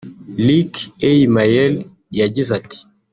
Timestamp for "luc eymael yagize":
0.45-2.49